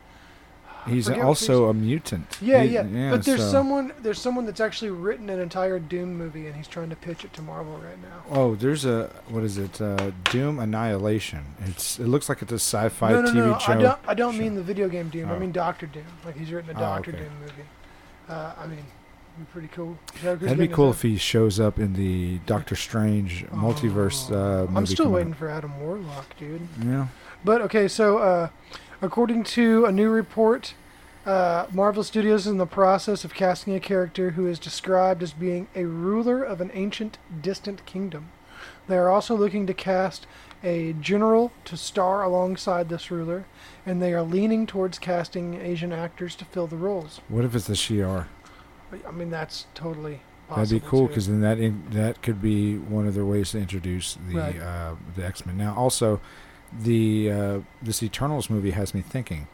[0.87, 2.39] He's also a mutant.
[2.41, 3.11] Yeah, He- yeah.
[3.11, 3.93] But there's so- someone.
[4.01, 7.31] There's someone that's actually written an entire Doom movie, and he's trying to pitch it
[7.33, 8.23] to Marvel right now.
[8.35, 9.79] Oh, there's a what is it?
[9.79, 11.45] Uh, Doom Annihilation.
[11.67, 13.57] It's it looks like it's a sci-fi no, no, TV no.
[13.59, 13.73] show.
[13.73, 13.99] I don't.
[14.07, 14.39] I don't show.
[14.39, 15.29] mean the video game Doom.
[15.29, 15.39] I Oh.
[15.39, 16.03] mean Doctor Doom.
[16.25, 17.19] Like he's written a Oh, Doctor okay.
[17.19, 17.67] Doom movie.
[18.27, 18.83] Uh, I mean,
[19.51, 19.97] pretty cool.
[20.23, 24.61] That'd be cool if he shows up in the Doctor Strange own- multiverse Oh, uh,
[24.65, 24.77] movie.
[24.77, 25.39] I'm still waiting up.
[25.39, 26.67] for Adam Warlock, dude.
[26.85, 27.07] Yeah.
[27.43, 28.49] But okay, so uh,
[29.01, 30.73] according to a new report,
[31.25, 35.33] uh, Marvel Studios is in the process of casting a character who is described as
[35.33, 38.29] being a ruler of an ancient, distant kingdom.
[38.87, 40.27] They are also looking to cast
[40.63, 43.45] a general to star alongside this ruler,
[43.85, 47.19] and they are leaning towards casting Asian actors to fill the roles.
[47.29, 48.27] What if it's a Shi'ar?
[49.07, 50.65] I mean, that's totally possible.
[50.65, 53.59] That'd be cool because then that in, that could be one of their ways to
[53.59, 54.59] introduce the Right.
[54.59, 55.57] uh, the X Men.
[55.57, 56.19] Now, also,
[56.77, 59.47] the uh, this Eternals movie has me thinking.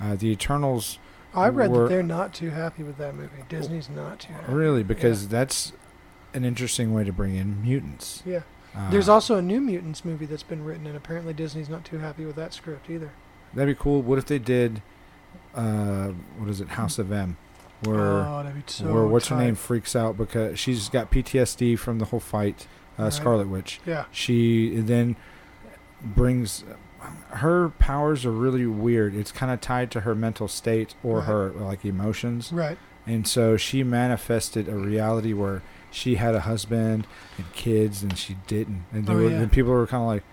[0.00, 0.98] Uh, the Eternals,
[1.34, 3.30] I read were- that they're not too happy with that movie.
[3.48, 4.52] Disney's not too happy.
[4.52, 5.72] really, because that's
[6.32, 8.22] an interesting way to bring in mutants.
[8.26, 8.40] Yeah.
[8.76, 11.98] Uh, There's also a New Mutants movie that's been written, and apparently Disney's not too
[11.98, 13.12] happy with that script either.
[13.54, 14.02] that'd be cool.
[14.02, 14.82] What if they did,
[15.54, 17.36] uh, what is it, House of M,
[17.84, 22.06] where oh, so where what's her name freaks out because she's got PTSD from the
[22.06, 22.66] whole fight,
[22.98, 23.12] uh, Right.
[23.12, 23.80] Scarlet Witch.
[23.86, 25.16] Yeah, she then
[26.02, 26.64] brings
[27.30, 29.14] her powers are really weird.
[29.14, 31.26] It's kind of tied to her mental state or Right.
[31.26, 32.78] her like emotions, right.
[33.06, 38.36] and so she manifested a reality where she had a husband and kids, and she
[38.46, 38.84] didn't.
[38.92, 39.36] And, Oh, were, yeah.
[39.40, 40.24] and people were kind of like,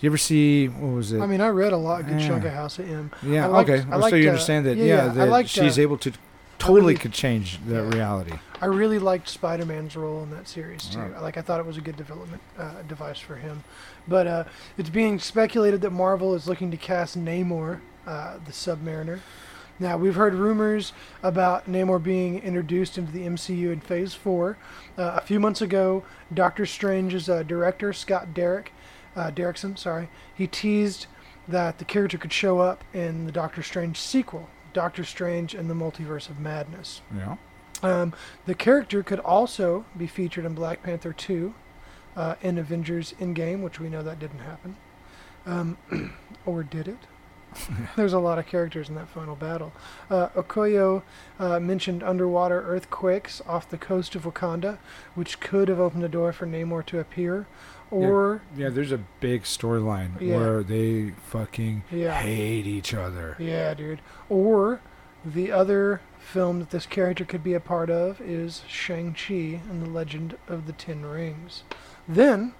[0.00, 1.20] "You ever see what was it?
[1.20, 3.10] I mean, I read a lot, good chunk of House of M.
[3.22, 3.84] yeah, I liked- okay.
[3.90, 4.76] I liked, so you uh, understand that?
[4.78, 6.12] yeah, Yeah, yeah, that liked, she's uh, able to
[6.58, 7.88] totally really- could change the Yeah.
[7.96, 8.38] reality.
[8.60, 10.98] I really liked Spider-Man's role in that series too.
[11.00, 11.20] Right.
[11.22, 13.64] Like, I thought it was a good development uh, device for him.
[14.08, 14.44] But uh,
[14.78, 19.20] it's being speculated that Marvel is looking to cast Namor, uh, the Submariner.
[19.78, 24.56] Now, we've heard rumors about Namor being introduced into the MCU in Phase 4.
[24.96, 28.72] Uh, a few months ago, Doctor Strange's uh, director, Scott Derrick,
[29.14, 31.06] uh, Derrickson, sorry, he teased
[31.46, 35.74] that the character could show up in the Doctor Strange sequel, Doctor Strange and the
[35.74, 37.00] Multiverse of Madness.
[37.16, 37.36] Yeah.
[37.82, 38.12] Um,
[38.44, 41.54] the character could also be featured in Black Panther 2
[42.14, 44.76] uh, in Avengers Endgame, which we know that didn't happen.
[45.46, 45.78] Um,
[46.44, 46.98] or did it?
[47.96, 49.72] There's a lot of characters in that final battle.
[50.10, 51.02] Uh, Okoye
[51.38, 54.78] uh, mentioned underwater earthquakes off the coast of Wakanda,
[55.14, 57.46] which could have opened the door for Namor to appear.
[57.90, 60.36] Or, Yeah, there's a big storyline Yeah.
[60.36, 63.36] where they fucking yeah, hate each other.
[63.38, 64.00] yeah, dude.
[64.28, 64.80] Or
[65.24, 69.88] the other film that this character could be a part of is Shang-Chi and the
[69.90, 71.62] Legend of the Ten Rings.
[72.08, 72.54] Then,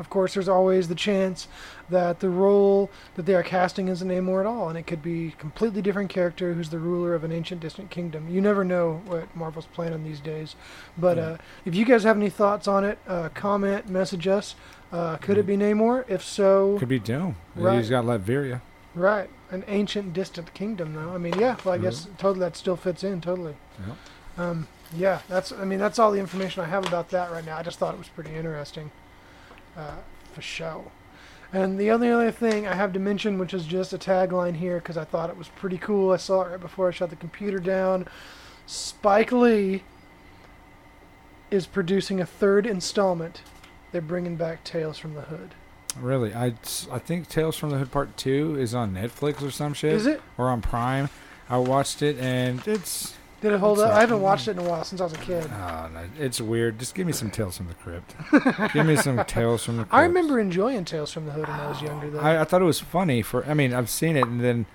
[0.00, 1.46] of course, there's always the chance
[1.90, 5.28] that the role that they are casting isn't Namor at all, and it could be
[5.28, 8.28] a completely different character who's the ruler of an ancient distant kingdom.
[8.28, 10.56] You never know what Marvel's planning these days.
[10.96, 11.22] But Yeah.
[11.24, 11.36] uh,
[11.66, 14.54] if you guys have any thoughts on it, uh, comment, message us.
[14.90, 16.04] Uh, could it be Namor?
[16.08, 17.36] If so, Could be Doom.
[17.54, 17.76] Right.
[17.76, 18.60] He's got Latveria.
[18.94, 21.14] Right, an ancient, distant kingdom, though.
[21.14, 21.56] I mean, yeah.
[21.64, 23.54] Well, I guess totally that still fits in totally.
[23.86, 23.96] Yep.
[24.38, 25.52] Um, yeah, that's.
[25.52, 27.56] I mean, that's all the information I have about that right now.
[27.58, 28.90] I just thought it was pretty interesting,
[29.80, 29.96] uh,
[30.32, 30.90] for show.
[31.52, 34.76] And the only other thing I have to mention, which is just a tagline here,
[34.78, 36.12] because I thought it was pretty cool.
[36.12, 38.06] I saw it right before I shut the computer down.
[38.66, 39.82] Spike Lee
[41.50, 43.42] is producing a third installment.
[43.90, 45.54] They're bringing back Tales from the Hood.
[45.98, 46.54] Really, I,
[46.92, 50.06] I think Tales from the Hood Part Two is on Netflix or some shit, Is
[50.06, 50.22] it?
[50.38, 51.08] or on Prime.
[51.48, 53.88] I watched it and it's Did it hold up?
[53.88, 55.50] not- I haven't watched it in a while since I was a kid.
[55.50, 56.78] oh, no, it's weird.
[56.78, 58.14] Just give me some Tales from the Crypt.
[58.72, 59.94] give me some Tales from the Crypt.
[59.94, 62.20] I remember enjoying Tales from the Hood when I was younger, though.
[62.20, 63.44] I, I thought it was funny for.
[63.46, 64.66] I mean, I've seen it and then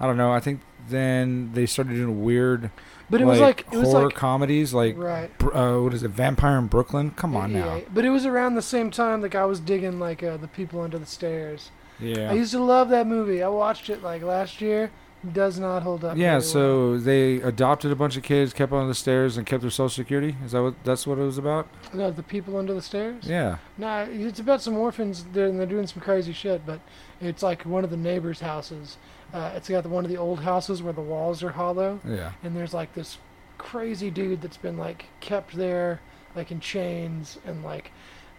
[0.00, 0.32] I don't know.
[0.32, 2.70] I think then they started doing weird,
[3.08, 5.30] but it was like it was horror like comedies, like right.
[5.40, 7.10] uh, what is it, Vampire in Brooklyn?
[7.12, 7.76] Come on now.
[7.76, 10.48] Yeah, but it was around the same time like I was digging like uh, the
[10.48, 11.70] people under the stairs.
[12.00, 12.30] Yeah.
[12.30, 13.42] I used to love that movie.
[13.42, 14.90] I watched it like last year.
[15.32, 16.16] Does not hold up.
[16.18, 19.70] Yeah, so they adopted a bunch of kids, kept on the stairs, and kept their
[19.70, 20.36] social security.
[20.44, 21.66] Is that what that's what it was about?
[21.94, 23.24] no, the people under the stairs.
[23.26, 23.56] Yeah.
[23.78, 25.24] Nah, it's about some orphans.
[25.32, 26.80] They're, and they're doing some crazy shit, but
[27.20, 28.98] it's like one of the neighbors' houses.
[29.32, 32.00] Uh, it's got the, one of the old houses where the walls are hollow.
[32.06, 32.32] Yeah.
[32.42, 33.18] and there's like this
[33.56, 36.00] crazy dude that's been like kept there
[36.36, 37.92] like in chains, and like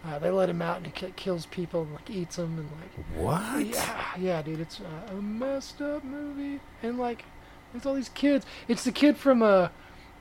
[0.06, 3.24] uh, they let him out and he kills people and like eats them and like
[3.24, 3.66] What?
[3.66, 7.24] yeah, yeah, dude, it's uh, a messed up movie, and like
[7.72, 8.46] there's all these kids.
[8.68, 9.68] It's the kid from uh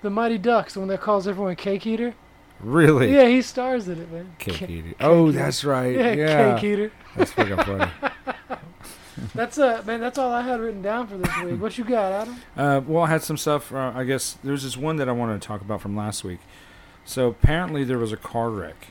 [0.01, 2.13] the Mighty Ducks, the one that calls everyone cake eater.
[2.59, 3.13] Really?
[3.13, 4.35] Yeah, he stars in it, man.
[4.39, 4.93] Cake Ca- eater.
[5.01, 5.39] Oh, eater.
[5.39, 5.95] that's right.
[5.95, 6.55] yeah, Yeah.
[6.55, 6.91] cake eater.
[7.15, 7.91] That's fucking funny.
[9.33, 11.61] That's uh man, that's all I had written down for this week.
[11.61, 12.35] What you got, Adam?
[12.57, 13.73] Uh, well, I had some stuff.
[13.73, 16.39] Uh, I guess there's this one that I wanted to talk about from last week.
[17.05, 18.87] So apparently there was a car wreck.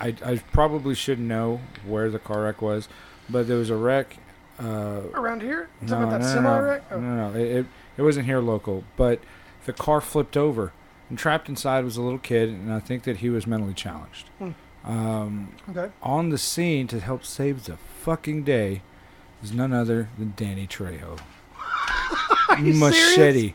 [0.00, 2.88] I, I probably should know where the car wreck was,
[3.28, 4.16] but there was a wreck.
[4.58, 5.68] Uh, Around here?
[5.82, 6.84] no, about that no, semi no, wreck?
[6.90, 6.98] Oh.
[7.00, 9.20] no, no, it, it it wasn't here local, but
[9.66, 10.72] the car flipped over,
[11.08, 14.28] and trapped inside was a little kid, and I think that he was mentally challenged.
[14.38, 14.50] Hmm.
[14.84, 15.90] Um, Okay.
[16.02, 18.82] on the scene to help save the fucking day
[19.42, 21.18] is none other than Danny Trejo.
[22.58, 23.52] Machete serious?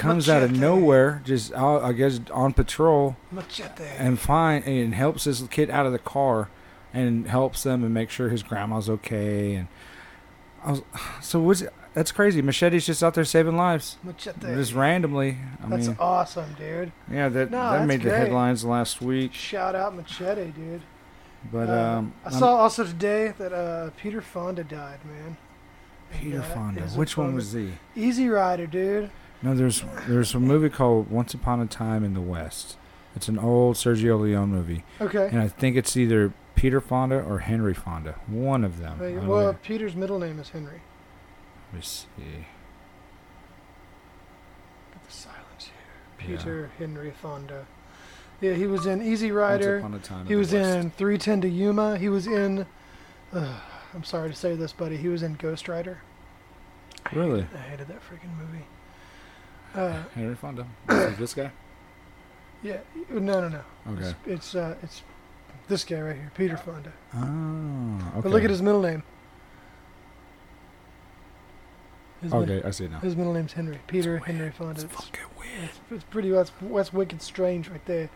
[0.00, 3.84] Comes out of nowhere, just I guess on patrol, Machete.
[3.98, 6.48] and find and helps this kid out of the car,
[6.92, 9.54] and helps them and make sure his grandma's okay.
[9.54, 9.68] And
[10.64, 10.82] I was,
[11.20, 12.40] so was that's crazy.
[12.42, 14.54] Machete's just out there saving lives, Machete.
[14.54, 15.38] just randomly.
[15.62, 16.92] I That's mean, awesome, dude.
[17.10, 19.34] yeah, that No, that made the headlines last week.
[19.34, 20.82] Shout out Machete, dude.
[21.52, 25.36] But Uh, um, I I'm- saw also today that uh, Peter Fonda died, man.
[26.12, 26.82] Peter that Fonda.
[26.82, 27.72] Which one was he?
[27.96, 29.10] Easy Rider, dude.
[29.42, 32.76] No, there's there's a movie called Once Upon a Time in the West.
[33.16, 35.28] It's an old Sergio Leone movie, Okay.
[35.32, 38.16] and I think it's either Peter Fonda or Henry Fonda.
[38.26, 38.98] One of them.
[38.98, 39.58] Hey, well, know.
[39.62, 40.82] Peter's middle name is Henry.
[41.72, 42.06] Let me see.
[44.92, 45.70] Get the silence
[46.18, 46.36] here.
[46.36, 47.66] Peter Henry Fonda.
[48.40, 49.80] Yeah, he was in Easy Rider.
[49.80, 50.26] Once Upon a Time.
[50.26, 50.76] He in was the West.
[50.78, 51.98] in 310 to Yuma.
[51.98, 52.66] He was in.
[53.32, 53.58] Uh,
[53.94, 54.96] I'm sorry to say this, buddy.
[54.96, 56.02] He was in Ghost Rider.
[57.06, 57.46] I hated- Really?
[57.54, 58.64] I hated that freaking movie.
[59.74, 60.66] Uh, Henry Fonda.
[60.88, 61.50] Is this guy?
[62.62, 62.78] yeah,
[63.08, 63.60] no, no, no.
[63.92, 64.08] Okay.
[64.08, 65.02] It's it's, uh, it's
[65.68, 66.92] this guy right here, Peter Fonda.
[67.14, 68.08] Oh.
[68.12, 68.20] Okay.
[68.22, 69.02] But look at his middle name.
[72.20, 72.98] His, Okay, I see it now.
[72.98, 73.78] his middle name's Henry.
[73.86, 74.82] Peter Henry Fonda.
[74.82, 75.64] It's fucking weird.
[75.64, 76.30] it's, it's pretty.
[76.30, 78.10] That's that's wicked strange right there.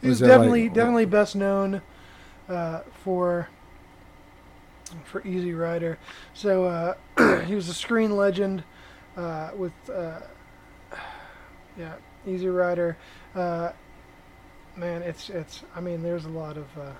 [0.00, 1.82] He was He's that like- definitely definitely best known
[2.48, 3.48] uh, for
[5.04, 5.98] for Easy Rider.
[6.34, 6.94] So uh,
[7.46, 8.64] he was a screen legend
[9.16, 10.20] uh, with uh,
[11.78, 11.94] yeah
[12.26, 12.96] Easy Rider.
[13.34, 13.70] Uh,
[14.76, 15.62] man, it's it's.
[15.74, 16.66] I mean, there's a lot of.
[16.78, 16.92] Uh,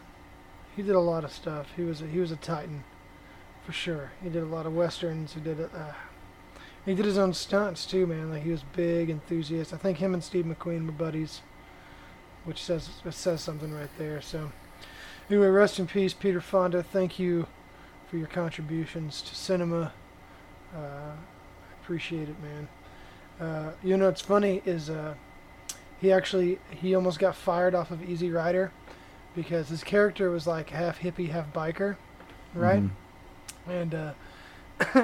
[0.77, 1.67] he did a lot of stuff.
[1.77, 2.85] He was a, he was a titan,
[3.65, 4.13] for sure.
[4.23, 5.35] He did a lot of westerns.
[5.35, 5.61] He did.
[5.61, 5.93] Uh,
[6.87, 8.31] he did his own stunts too, man.
[8.31, 9.75] Like he was big enthusiast.
[9.75, 11.43] I think him and Steve McQueen were buddies,
[12.45, 14.23] which says says something right there.
[14.23, 14.51] So,
[15.29, 16.83] anyway, rest in peace, Peter Fonda.
[16.83, 17.47] Thank you
[18.09, 19.93] for your contributions to cinema.
[20.75, 22.69] Uh, I appreciate it, man.
[23.41, 25.15] Uh, you know, what's funny is uh,
[26.01, 28.71] he actually he almost got fired off of Easy Rider
[29.35, 31.97] because his character was like half hippie, half biker,
[32.55, 32.83] right?
[32.83, 32.91] Mhm.
[33.69, 34.13] and uh,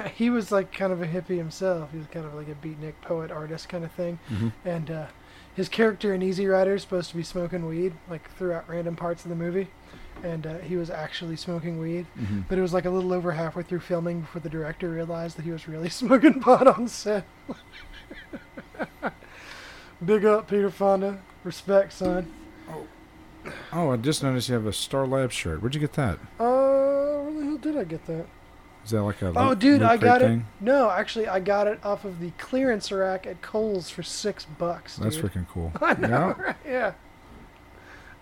[0.15, 1.91] he was like kind of a hippie himself.
[1.91, 4.19] He was kind of like a beatnik poet artist kind of thing.
[4.29, 4.51] Mhm.
[4.65, 5.05] And uh,
[5.55, 9.23] his character in Easy Rider is supposed to be smoking weed like throughout random parts
[9.25, 9.69] of the movie,
[10.23, 12.05] and uh, he was actually smoking weed.
[12.19, 12.43] Mhm.
[12.47, 15.43] But it was like a little over halfway through filming before the director realized that
[15.45, 17.25] he was really smoking pot on set.
[20.05, 21.19] Big up, Peter Fonda.
[21.43, 22.31] Respect, son.
[22.69, 22.85] Oh,
[23.73, 25.61] oh, I just noticed you have a Star Lab shirt.
[25.61, 26.19] Where'd you get that?
[26.39, 28.25] Uh, where the hell did I get that?
[28.85, 30.39] Is that like a Oh, loot- dude, I got it.
[30.61, 34.97] No, actually, I got it off of the clearance rack at Kohl's for six bucks.
[34.97, 35.71] That's freaking cool.
[35.81, 36.41] I know, Yeah.
[36.41, 36.55] right?
[36.65, 36.91] Yeah.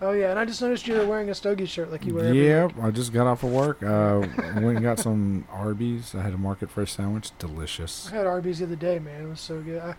[0.00, 2.32] Oh yeah, and I just noticed you were wearing a Stogie shirt like you wear.
[2.34, 2.84] Yep, week.
[2.84, 3.82] I just got off of work.
[3.82, 4.20] Uh,
[4.56, 6.14] went and got some Arby's.
[6.14, 7.30] I had a market fresh sandwich.
[7.38, 8.10] Delicious.
[8.12, 9.22] I had Arby's the other day, man.
[9.24, 9.80] It was so good.
[9.80, 9.94] I,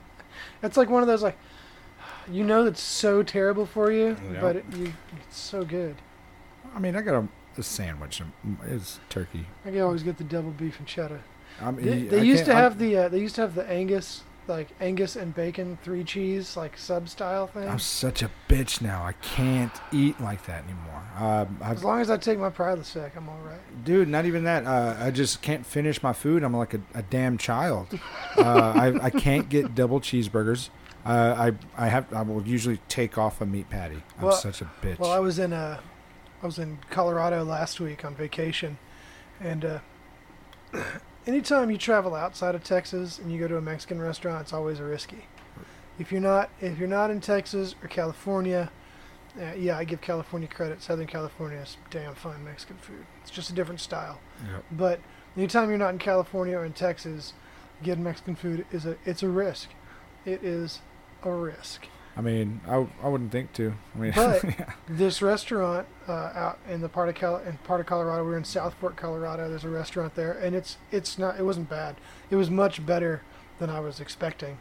[0.62, 1.38] it's like one of those like,
[2.32, 4.42] you know, that's so terrible for you, Yep.
[4.42, 4.94] but it, you,
[5.26, 5.96] it's so good.
[6.76, 8.22] I mean, I got a, a sandwich.
[8.22, 9.48] Um, It's turkey.
[9.66, 11.22] I can always get the double beef and cheddar.
[11.60, 13.68] I mean, They, they used to I- have the uh, they used to have the
[13.68, 17.68] Angus like Angus and bacon three cheese like sub style thing.
[17.68, 19.04] I'm such a bitch now.
[19.04, 21.04] I can't eat like that anymore.
[21.18, 23.60] Uh, As long as I take my Prilosec, I'm all right.
[23.84, 24.66] dude, not even that.
[24.66, 26.44] Uh, I just can't finish my food.
[26.44, 27.88] I'm like a, a damn child.
[28.38, 30.70] uh, I, I can't get double cheeseburgers.
[31.06, 34.02] Uh, I I have I will usually take off a meat patty.
[34.18, 35.00] I'm Well- such a bitch.
[35.00, 35.80] Well, I was in uh,
[36.44, 38.78] I was in Colorado last week on vacation,
[39.40, 39.80] and uh,
[41.28, 44.80] anytime you travel outside of Texas and you go to a Mexican restaurant, it's always
[44.80, 45.26] a risky.
[46.00, 48.72] If you're not if you're not in Texas or California,
[49.40, 50.82] uh, yeah, I give California credit.
[50.82, 53.06] Southern California is damn fine Mexican food.
[53.22, 54.20] It's just a different style.
[54.52, 54.64] Yep.
[54.72, 55.00] But
[55.36, 57.34] anytime you're not in California or in Texas,
[57.84, 59.70] getting Mexican food is a it's a risk.
[60.26, 60.80] It is
[61.24, 61.88] a risk.
[62.18, 63.74] I mean, I, I wouldn't think to.
[63.96, 64.74] I mean, But- yeah.
[64.90, 68.44] This restaurant uh, out in the part of Cal- in part of Colorado, we're in
[68.44, 69.50] South Fork, Colorado.
[69.50, 71.96] There's a restaurant there, and it's it's not it wasn't bad.
[72.30, 73.22] It was much better
[73.60, 74.58] than I was expecting.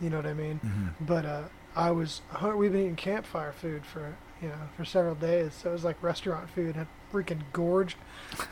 [0.00, 0.60] You know what I mean?
[0.64, 1.06] Mhm.
[1.06, 1.42] But uh,
[1.76, 2.22] I was
[2.54, 6.02] we've been eating campfire food for you know for several days, so it was like
[6.02, 6.76] restaurant food.
[6.76, 7.96] I freaking gorged,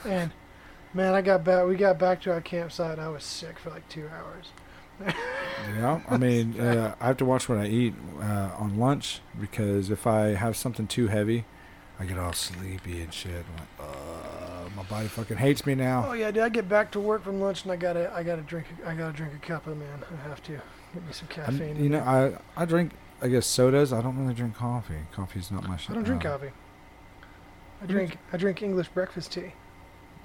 [0.07, 0.31] and
[0.95, 1.67] man, I got back.
[1.67, 2.93] We got back to our campsite.
[2.99, 4.47] and I was sick for like two hours.
[5.77, 9.91] Yeah, I mean, uh, I have to watch what I eat uh, on lunch because
[9.91, 11.45] if I have something too heavy,
[11.99, 13.45] I get all sleepy and shit.
[13.47, 16.07] I'm like, uh, my body fucking hates me now.
[16.09, 18.43] Oh yeah, dude, I get back to work from lunch and I gotta I gotta
[18.43, 20.05] drink I gotta drink a cup of man.
[20.13, 20.63] I have to get
[21.07, 21.83] me some I'm- caffeine.
[21.83, 23.93] you know, I I drink, I guess sodas.
[23.93, 25.07] I don't really drink coffee.
[25.13, 25.91] Coffee's not my shit.
[25.91, 26.51] I don't drink Uh, coffee.
[27.83, 29.53] I drink I drink English breakfast tea.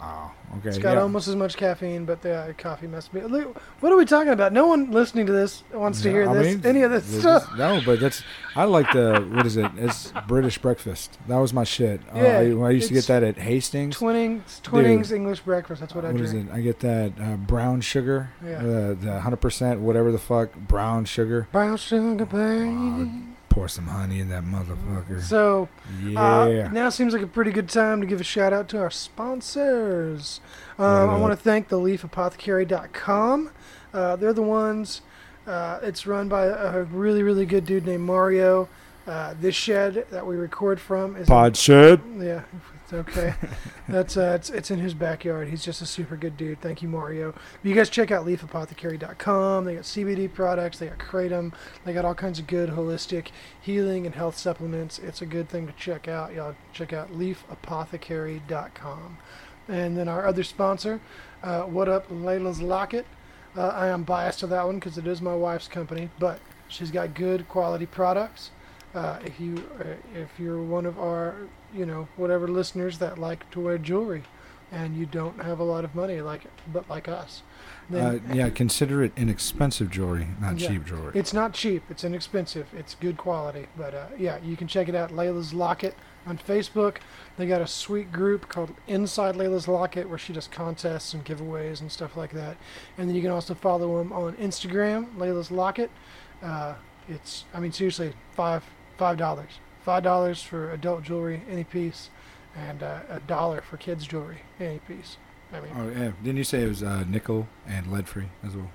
[0.01, 0.69] Oh, okay.
[0.69, 1.01] It's got yeah.
[1.01, 3.19] almost as much caffeine, but the uh, coffee must be.
[3.21, 4.53] Look, What are we talking about?
[4.53, 6.55] No one listening to this wants to hear I this.
[6.55, 7.51] mean, any of this this stuff.
[7.51, 8.23] is- no, but that's
[8.55, 9.69] I like the what is it?
[9.77, 11.17] It's British breakfast.
[11.27, 11.99] That was my shit.
[12.15, 13.97] Uh, Yeah, I, I used to get that at Hastings.
[13.97, 15.81] Twinings, Twinings English breakfast.
[15.81, 16.49] That's what I What is drink.
[16.49, 16.53] it?
[16.53, 18.29] I get that uh, brown sugar.
[18.45, 18.57] Yeah.
[18.59, 21.47] Uh, the hundred percent whatever the fuck brown sugar.
[21.51, 23.11] Brown sugar, baby.
[23.49, 25.21] Pour some honey in that motherfucker.
[25.21, 25.67] So
[26.01, 26.21] Yeah.
[26.21, 28.91] Uh, now seems like a pretty good time to give a shout out to our
[28.91, 30.39] sponsors.
[30.77, 33.49] Um, I want to thank the leafapothecary.com.
[33.93, 35.01] Uh, they're the ones.
[35.47, 38.69] Uh, it's run by a really, really good dude named Mario.
[39.07, 42.01] Uh, this shed that we record from is Pod shed.
[42.19, 42.43] yeah,
[42.89, 43.35] it's okay.
[43.87, 45.49] That's uh, it's it's in his backyard.
[45.49, 46.61] He's just a super good dude.
[46.61, 47.35] Thank you, Mario.
[47.61, 49.65] You guys check out leafapothecary.com.
[49.65, 50.79] They got CBD products.
[50.79, 51.53] They got kratom.
[51.85, 53.27] They got all kinds of good holistic
[53.61, 54.97] healing and health supplements.
[54.99, 56.33] It's a good thing to check out.
[56.33, 59.17] Y'all check out leafapothecary.com.
[59.67, 60.99] And then our other sponsor,
[61.43, 63.05] uh, What Up Layla's Locket.
[63.55, 66.89] Uh, I am biased to that one because it is my wife's company, but she's
[66.89, 68.49] got good quality products.
[68.95, 69.83] Uh, if you uh,
[70.15, 71.35] if you're one of our
[71.73, 74.23] you know whatever listeners that like to wear jewelry,
[74.71, 77.41] and you don't have a lot of money like but like us,
[77.91, 80.67] Uh, then yeah, consider it inexpensive jewelry, not Yeah.
[80.69, 81.11] cheap jewelry.
[81.15, 81.83] it's not cheap.
[81.89, 82.67] It's inexpensive.
[82.77, 83.67] It's good quality.
[83.77, 85.11] But uh, yeah, you can check it out.
[85.11, 85.95] Layla's Locket
[86.27, 86.97] on Facebook.
[87.37, 91.81] They got a sweet group called Inside Layla's Locket where she does contests and giveaways
[91.81, 92.57] and stuff like that.
[92.97, 95.89] And then you can also follow them on Instagram, Layla's Locket.
[96.43, 96.75] Uh,
[97.07, 98.63] it's I mean seriously five
[98.97, 99.49] five dollars
[99.89, 102.11] five dollars for adult jewelry any piece,
[102.55, 105.17] and uh, a dollar for kids jewelry any piece.
[105.51, 108.55] I mean, oh yeah, didn't you say it was uh, nickel and lead free as
[108.55, 108.69] well?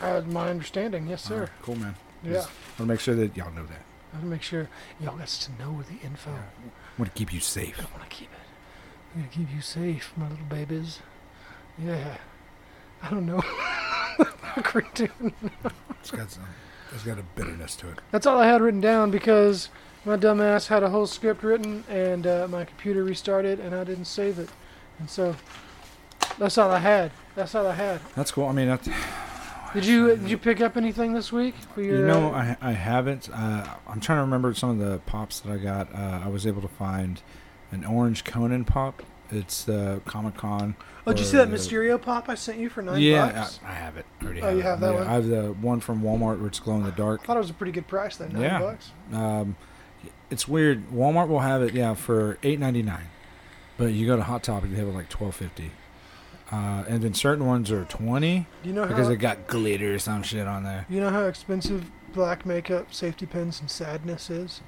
[0.00, 1.48] uh, my understanding, yes sir.
[1.50, 1.96] Oh, cool man.
[2.22, 3.80] yeah, Just want to make sure that y'all know that.
[4.12, 4.68] I want to make sure
[5.00, 6.30] y'all gets to know the info.
[6.96, 7.80] Want to keep you safe.
[7.80, 8.38] I want to keep it.
[9.16, 11.00] I'm gonna keep you safe, my little babies.
[11.84, 12.16] Yeah.
[13.02, 13.42] I don't know.
[14.60, 16.44] It's got some.
[16.92, 17.98] It's got a bitterness to it.
[18.12, 19.68] That's all I had written down because
[20.04, 24.06] my dumbass had a whole script written and uh, my computer restarted and I didn't
[24.06, 24.48] save it.
[24.98, 25.36] And so
[26.38, 27.12] that's all I had.
[27.34, 28.00] That's all I had.
[28.14, 28.46] That's cool.
[28.46, 28.88] I mean, that's,
[29.74, 31.98] Did you did you pick up anything this week for your?
[32.00, 33.28] you know, uh, I I haven't.
[33.32, 35.94] Uh, I'm trying to remember some of the pops that I got.
[35.94, 37.22] Uh, I was able to find
[37.70, 39.02] an orange Conan pop.
[39.30, 40.74] It's the Comic Con.
[41.06, 43.60] oh, did you see that Mysterio pop I sent you for nine Yeah, bucks?
[43.64, 44.04] I, I have it.
[44.20, 44.64] I already Oh, have you it.
[44.64, 45.06] have that Yeah, one?
[45.06, 47.20] I have the one from Walmart where it's glow in the dark.
[47.22, 48.32] I thought it was a pretty good price then.
[48.32, 48.58] Nine Yeah.
[48.58, 48.90] bucks.
[49.12, 49.56] Um,
[50.30, 50.88] it's weird.
[50.90, 53.08] Walmart will have it, yeah, for eight ninety nine,
[53.76, 55.72] but you go to Hot Topic, they have it like twelve fifty.
[56.52, 59.12] Uh, and then certain ones are twenty you know because how?
[59.12, 60.84] it got glitter or some shit on there.
[60.88, 64.60] You know how expensive black makeup, safety pins, and sadness is?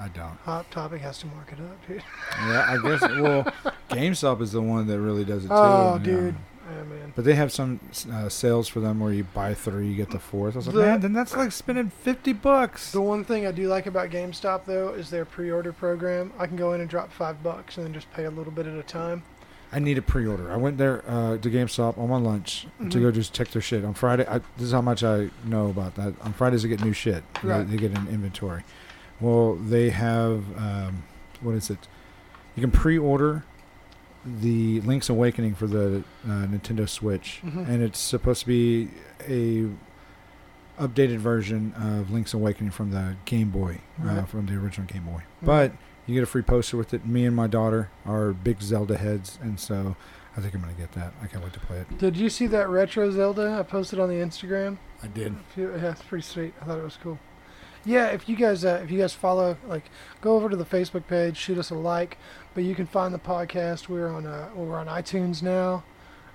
[0.00, 0.38] I don't.
[0.44, 2.02] Hot Topic has to mark it up, dude.
[2.46, 3.00] Yeah, I guess.
[3.02, 3.42] Well,
[3.90, 5.54] GameStop is the one that really does it too.
[5.54, 6.36] Oh, dude.
[6.68, 7.12] Man.
[7.16, 7.80] But they have some
[8.12, 10.54] uh, sales for them where you buy three, you get the fourth.
[10.54, 12.92] I was like, The- man, then that's like spending fifty bucks.
[12.92, 16.32] The one thing I do like about GameStop, though, is their pre-order program.
[16.38, 18.66] I can go in and drop five bucks and then just pay a little bit
[18.66, 19.22] at a time.
[19.70, 20.50] I need a pre-order.
[20.50, 23.02] I went there uh, to GameStop on my lunch to Mhm.
[23.02, 24.24] go just check their shit on Friday.
[24.26, 26.14] I, this is how much I know about that.
[26.22, 27.22] On Fridays they get new shit.
[27.42, 28.62] They- They, get an inventory.
[29.20, 31.02] Well, they have um,
[31.42, 31.86] what is it?
[32.56, 33.44] You can pre-order
[34.40, 37.68] the Link's Awakening for the uh, Nintendo Switch, Mhm.
[37.68, 38.90] and it's supposed to be
[39.28, 39.68] a
[40.82, 45.22] updated version of Link's Awakening from the Game Boy, uh, from the original Game Boy.
[45.42, 45.46] Mhm.
[45.46, 45.72] But
[46.06, 47.06] you get a free poster with it.
[47.06, 49.96] Me and my daughter are big Zelda heads, and so
[50.36, 51.12] I think I'm gonna get that.
[51.22, 51.98] I can't wait to play it.
[51.98, 54.78] Did you see that retro Zelda I posted on the Instagram?
[55.02, 55.34] I did.
[55.56, 56.54] Yeah, it's pretty sweet.
[56.60, 57.18] I thought it was cool.
[57.84, 59.84] Yeah, if you guys uh, if you guys follow, like,
[60.20, 62.18] go over to the Facebook page, shoot us a like.
[62.54, 63.88] But you can find the podcast.
[63.88, 65.84] We're on uh, we're on iTunes now,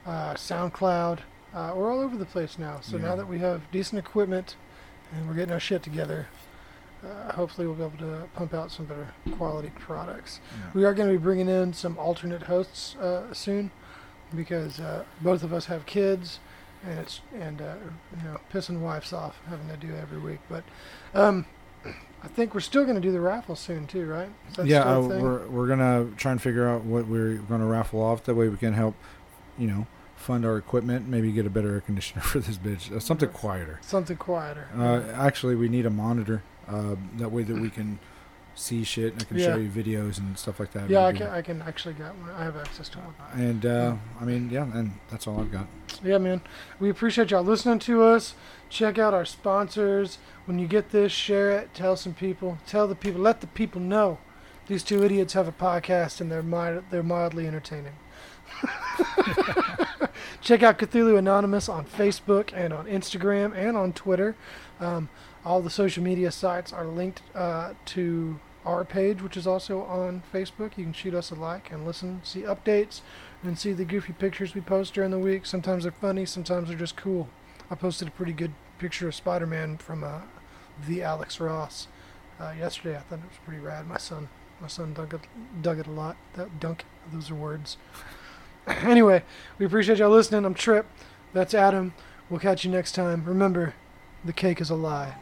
[0.06, 1.20] uh, SoundCloud.
[1.54, 2.80] Uh, we're all over the place now.
[2.82, 3.04] So Yeah.
[3.04, 4.56] now that we have decent equipment
[5.14, 6.28] and we're getting our shit together,
[7.06, 10.40] uh, hopefully we'll be able to pump out some better quality products.
[10.52, 10.72] Yeah.
[10.74, 13.70] We are going to be bringing in some alternate hosts uh, soon
[14.36, 16.40] because uh, both of us have kids,
[16.86, 17.76] and it's and uh,
[18.18, 20.40] you know pissing wives off having to do every week.
[20.50, 20.64] But
[21.14, 21.46] um,
[22.24, 24.30] I think we're still going to do the raffle soon too, right?
[24.64, 28.24] Yeah, uh, we're we're gonna try and figure out what we're gonna raffle off.
[28.24, 28.96] That way we can help,
[29.58, 31.08] you know, fund our equipment.
[31.08, 32.92] Maybe get a better air conditioner for this bitch.
[32.92, 33.80] Uh, something quieter.
[33.82, 34.68] something quieter.
[34.78, 36.44] Uh, actually, we need a monitor.
[36.68, 38.00] Uh, that way that we can
[38.56, 39.14] see shit.
[39.14, 40.90] and I can show you videos and stuff like that.
[40.90, 42.30] yeah, I can I can actually get one.
[42.32, 43.14] I have access to one.
[43.34, 45.68] And uh, I mean, yeah, and that's all I've got.
[46.04, 46.42] Yeah, man.
[46.80, 48.36] We appreciate y'all listening to us.
[48.70, 50.18] Check out our sponsors.
[50.46, 51.74] When you get this, share it.
[51.74, 52.58] Tell some people.
[52.66, 53.22] Tell the people.
[53.22, 54.18] Let the people know
[54.68, 57.94] these two idiots have a podcast and they're mild, they're mildly entertaining.
[60.42, 64.36] Check out Cthulhu Anonymous on Facebook and on Instagram and on Twitter.
[64.80, 65.10] Um,
[65.46, 70.24] all the social media sites are linked uh, to our page, which is also on
[70.34, 70.78] Facebook.
[70.78, 73.02] You can shoot us a like and listen, see updates,
[73.44, 75.46] and see the goofy pictures we post during the week.
[75.46, 77.28] Sometimes they're funny, sometimes they're just cool.
[77.70, 80.22] I posted a pretty good picture of Spider-Man from uh,
[80.88, 81.88] the Alex Ross
[82.40, 82.96] uh, yesterday.
[82.96, 83.88] I thought it was pretty rad.
[83.88, 84.30] My son,
[84.62, 85.22] my son dug it,
[85.62, 86.16] dug it a lot.
[86.36, 87.78] That dunk, those are words.
[88.68, 89.24] anyway,
[89.58, 90.46] we appreciate y'all listening.
[90.46, 90.86] I'm Trip.
[91.34, 91.94] That's Adam.
[92.30, 93.26] We'll catch you next time.
[93.26, 93.74] Remember,
[94.24, 95.16] the cake is a lie.